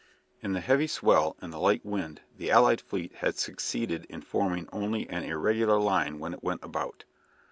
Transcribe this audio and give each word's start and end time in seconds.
In 0.41 0.53
the 0.53 0.61
heavy 0.61 0.87
swell 0.87 1.35
and 1.41 1.53
the 1.53 1.59
light 1.59 1.85
wind 1.85 2.21
the 2.35 2.49
allied 2.49 2.81
fleet 2.81 3.13
had 3.17 3.37
succeeded 3.37 4.05
in 4.09 4.21
forming 4.21 4.67
only 4.73 5.07
an 5.07 5.21
irregular 5.23 5.77
line 5.79 6.17
when 6.17 6.33
it 6.33 6.41
went 6.43 6.63
about. 6.63 7.03